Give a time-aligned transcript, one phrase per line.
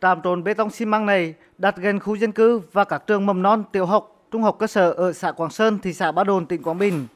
[0.00, 3.26] trạm trộn bê tông xi măng này đặt gần khu dân cư và các trường
[3.26, 6.24] mầm non, tiểu học, trung học cơ sở ở xã Quảng Sơn, thị xã Ba
[6.24, 7.06] Đồn, tỉnh Quảng Bình.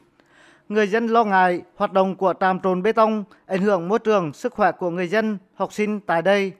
[0.69, 4.33] Người dân lo ngại hoạt động của trạm trộn bê tông ảnh hưởng môi trường,
[4.33, 6.51] sức khỏe của người dân, học sinh tại đây.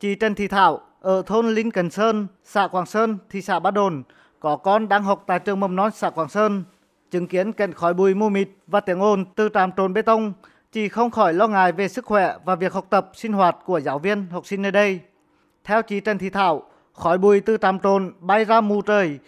[0.00, 3.70] Chị Trần Thị Thảo ở thôn Linh Cần Sơn, xã Quảng Sơn, thị xã Ba
[3.70, 4.02] Đồn
[4.40, 6.64] có con đang học tại trường mầm non xã Quảng Sơn.
[7.10, 10.32] Chứng kiến cảnh khói bụi mù mịt và tiếng ồn từ trạm trộn bê tông,
[10.72, 13.80] chị không khỏi lo ngại về sức khỏe và việc học tập, sinh hoạt của
[13.80, 15.00] giáo viên, học sinh nơi đây.
[15.70, 16.62] Theo chị Trần Thị Thảo,
[16.92, 19.18] khói bụi từ trạm trộn bay ra mù trời,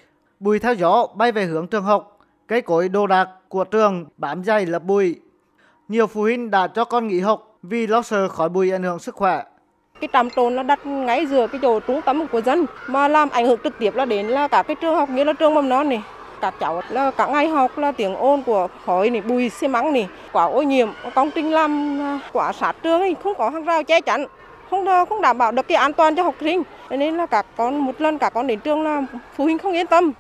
[0.41, 4.45] bụi theo gió bay về hướng trường học, cây cối đồ đạc của trường bám
[4.45, 5.21] dày lập bụi.
[5.89, 8.99] Nhiều phụ huynh đã cho con nghỉ học vì lo sợ khói bụi ảnh hưởng
[8.99, 9.43] sức khỏe.
[10.01, 13.31] Cái trạm trộn nó đặt ngay giữa cái chỗ trung tâm của dân mà làm
[13.31, 15.69] ảnh hưởng trực tiếp là đến là cả cái trường học như là trường mầm
[15.69, 16.03] non này
[16.41, 19.93] các cháu là cả ngày học là tiếng ồn của khói này bụi xi măng
[19.93, 23.65] này quá ô nhiễm công trình làm à, quả sát trường này không có hàng
[23.65, 24.27] rào che chắn
[24.73, 27.79] không không đảm bảo được cái an toàn cho học sinh nên là các con
[27.79, 29.03] một lần các con đến trường là
[29.37, 30.13] phụ huynh không yên tâm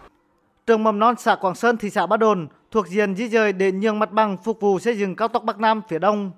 [0.66, 3.72] trường mầm non xã Quảng Sơn thị xã Ba Đồn thuộc diện di dời để
[3.72, 6.30] nhường mặt bằng phục vụ xây dựng cao tốc Bắc Nam phía đông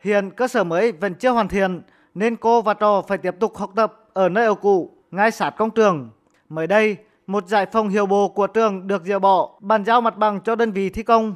[0.00, 1.82] hiện cơ sở mới vẫn chưa hoàn thiện
[2.14, 5.50] nên cô và trò phải tiếp tục học tập ở nơi ở cũ ngay sát
[5.50, 6.10] công trường
[6.48, 10.16] mới đây một giải phòng hiệu bộ của trường được dỡ bỏ, bàn giao mặt
[10.16, 11.34] bằng cho đơn vị thi công.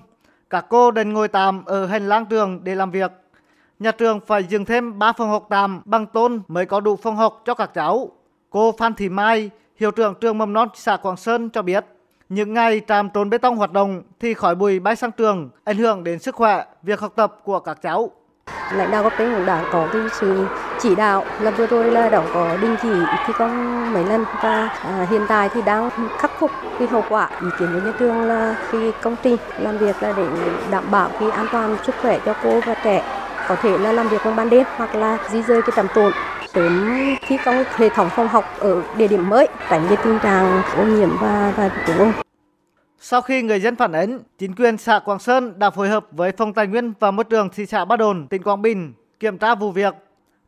[0.51, 3.13] Các cô đành ngồi tạm ở hành lang trường để làm việc.
[3.79, 7.17] Nhà trường phải dừng thêm 3 phòng học tạm bằng tôn mới có đủ phòng
[7.17, 8.11] học cho các cháu.
[8.51, 11.85] Cô Phan Thị Mai, hiệu trưởng trường mầm non xã Quảng Sơn cho biết,
[12.29, 15.77] những ngày trạm trốn bê tông hoạt động thì khói bụi bay sang trường, ảnh
[15.77, 18.11] hưởng đến sức khỏe, việc học tập của các cháu
[18.73, 20.47] lãnh đạo cấp trên cũng đã có cái sự
[20.81, 22.93] chỉ đạo là vừa rồi là đã có đình chỉ
[23.27, 27.31] thi công mấy lần và à, hiện tại thì đang khắc phục cái hậu quả
[27.43, 30.27] ý kiến của nhà trường là khi công trình làm việc là để
[30.71, 33.16] đảm bảo cái an toàn sức khỏe cho cô và trẻ
[33.49, 36.13] có thể là làm việc trong ban đêm hoặc là di rời cái trạm tồn
[36.55, 36.91] sớm
[37.27, 40.85] thi công hệ thống phòng học ở địa điểm mới tránh cái tình trạng ô
[40.85, 42.13] nhiễm và và tiếng ồn
[43.01, 46.33] sau khi người dân phản ánh, chính quyền xã Quảng Sơn đã phối hợp với
[46.33, 49.55] Phòng Tài nguyên và Môi trường thị xã Ba Đồn, tỉnh Quảng Bình kiểm tra
[49.55, 49.95] vụ việc.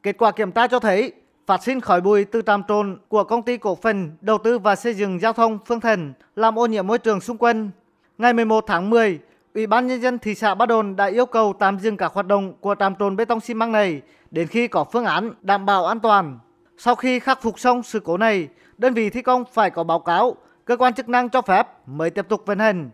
[0.03, 1.13] Kết quả kiểm tra cho thấy
[1.47, 4.77] phát sinh khói bụi từ trạm trộn của công ty cổ phần đầu tư và
[4.77, 7.71] xây dựng giao thông Phương Thần làm ô nhiễm môi trường xung quanh.
[8.19, 9.19] Ngày 11 tháng 10,
[9.59, 12.27] Ủy ban nhân dân thị xã Ba Đồn đã yêu cầu tạm dừng các hoạt
[12.27, 15.67] động của trạm trộn bê tông xi măng này đến khi có phương án đảm
[15.67, 16.39] bảo an toàn.
[16.77, 18.49] Sau khi khắc phục xong sự cố này,
[18.79, 22.11] đơn vị thi công phải có báo cáo cơ quan chức năng cho phép mới
[22.11, 22.91] tiếp tục vận hành.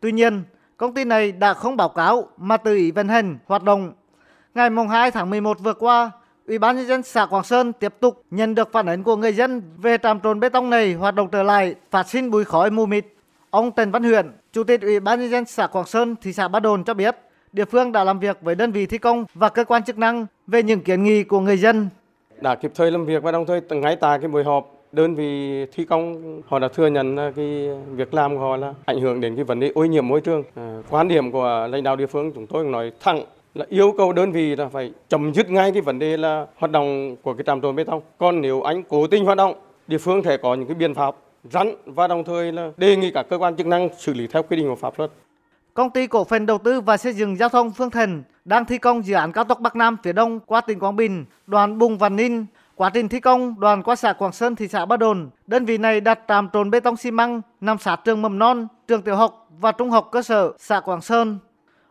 [0.00, 0.42] Tuy nhiên,
[0.76, 3.92] công ty này đã không báo cáo mà tự ý vận hành hoạt động.
[4.54, 6.10] Ngày 2 tháng 11 vừa qua,
[6.46, 9.32] Ủy ban nhân dân xã Quảng Sơn tiếp tục nhận được phản ánh của người
[9.32, 12.70] dân về trạm trộn bê tông này hoạt động trở lại, phát sinh bụi khói
[12.70, 13.06] mù mịt.
[13.50, 16.48] Ông Trần Văn Huyền, Chủ tịch Ủy ban nhân dân xã Quảng Sơn, thị xã
[16.48, 17.16] Ba Đồn cho biết,
[17.52, 20.26] địa phương đã làm việc với đơn vị thi công và cơ quan chức năng
[20.46, 21.88] về những kiến nghị của người dân.
[22.40, 25.64] Đã kịp thời làm việc và đồng thời ngay tại cái buổi họp đơn vị
[25.72, 29.36] thi công họ đã thừa nhận cái việc làm của họ là ảnh hưởng đến
[29.36, 30.42] cái vấn đề ô nhiễm môi trường.
[30.54, 33.24] À, quan điểm của lãnh đạo địa phương chúng tôi nói thẳng
[33.54, 36.70] là yêu cầu đơn vị là phải chấm dứt ngay cái vấn đề là hoạt
[36.70, 38.02] động của cái trạm trộn bê tông.
[38.18, 39.54] Còn nếu anh cố tình hoạt động,
[39.86, 41.14] địa phương thể có những cái biện pháp
[41.52, 44.42] rắn và đồng thời là đề nghị các cơ quan chức năng xử lý theo
[44.42, 45.10] quy định của pháp luật.
[45.74, 48.78] Công ty cổ phần đầu tư và xây dựng giao thông Phương Thần đang thi
[48.78, 51.98] công dự án cao tốc Bắc Nam phía Đông qua tỉnh Quảng Bình, đoạn Bùng
[51.98, 52.46] và Ninh
[52.76, 55.78] Quá trình thi công, đoàn qua xã Quảng Sơn, thị xã Ba Đồn, đơn vị
[55.78, 59.16] này đặt trạm trộn bê tông xi măng nằm sát trường mầm non, trường tiểu
[59.16, 61.38] học và trung học cơ sở xã Quảng Sơn.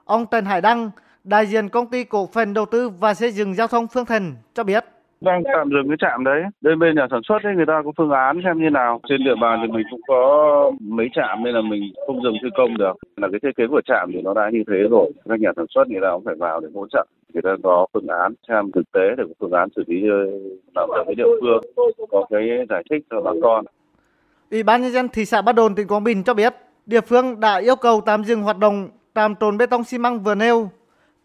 [0.06, 0.92] Ông Trần Hải Đăng,
[1.24, 4.36] đại diện công ty cổ phần đầu tư và xây dựng giao thông Phương Thần
[4.54, 4.86] cho biết
[5.22, 6.44] đang tạm dừng cái trạm đấy.
[6.62, 9.02] Bên bên nhà sản xuất ấy, người ta có phương án xem như nào.
[9.10, 12.50] Trên địa bàn thì mình cũng có mấy trạm nên là mình không dừng thi
[12.58, 12.94] công được.
[13.18, 15.12] Là cái thiết kế của trạm thì nó đã như thế rồi.
[15.30, 17.06] Các nhà sản xuất người ta cũng phải vào để hỗ trợ.
[17.34, 20.18] Người ta có phương án xem thực tế để có phương án xử lý ờ,
[20.76, 21.62] làm việc với địa phương,
[22.10, 23.66] có cái giải thích cho bà con.
[24.52, 26.54] Ủy ban nhân dân thị xã Ba Đồn, tỉnh Quảng Bình cho biết,
[26.86, 30.20] địa phương đã yêu cầu tạm dừng hoạt động trạm trộn bê tông xi măng
[30.20, 30.70] vừa nêu.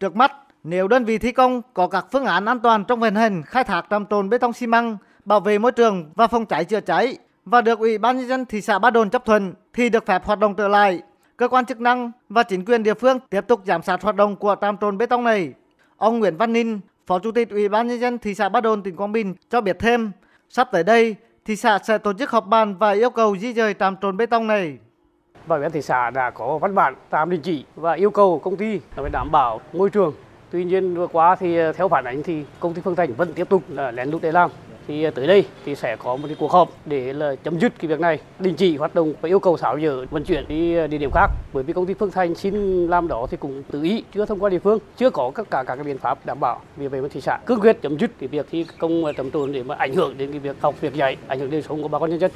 [0.01, 0.33] Trước mắt
[0.65, 3.65] nếu đơn vị thi công có các phương án an toàn trong vận hành khai
[3.65, 6.81] thác trạm trộn bê tông xi măng, bảo vệ môi trường và phòng cháy chữa
[6.81, 10.07] cháy và được Ủy ban nhân dân thị xã Ba Đồn chấp thuận thì được
[10.07, 11.03] phép hoạt động trở lại.
[11.37, 14.37] Cơ quan chức năng và chính quyền địa phương tiếp tục giám sát hoạt động
[14.37, 15.53] của trạm trộn bê tông này.
[15.97, 18.83] Ông Nguyễn Văn Ninh, Phó Chủ tịch Ủy ban nhân dân thị xã Ba Đồn
[18.83, 20.13] tỉnh Quảng Bình cho biết thêm,
[20.49, 23.75] sắp tới đây thị xã sẽ tổ chức họp bàn và yêu cầu di dời
[23.75, 24.79] trạm trộn bê tông này.
[25.47, 28.57] Bảo ban thị xã đã có văn bản tạm đình chỉ và yêu cầu công
[28.57, 30.15] ty phải đảm bảo môi trường
[30.51, 33.33] Tuy nhiên vừa qua thì ờ, theo phản ánh thì công ty Phương Thành vẫn
[33.33, 34.51] tiếp tục là lén lút để làm.
[34.91, 37.73] thì ờ, tới đây thì sẽ có một cái cuộc họp để là chấm dứt
[37.79, 40.75] cái việc này, đình chỉ hoạt động và yêu cầu tháo dỡ vận chuyển đi
[40.75, 43.63] ờ, địa điểm khác bởi vì công ty Phương Thành xin làm đó thì cũng
[43.71, 46.27] tự ý, chưa thông qua địa phương, chưa có tất cả, các cái biện pháp
[46.27, 49.03] đảm bảo vì vậy mà thị xã, cương quyết chấm dứt cái việc thi công
[49.17, 51.63] trầm trồn để mà ảnh hưởng đến cái việc học, việc dạy, ảnh hưởng đến
[51.63, 52.31] sống của bà con nhân dân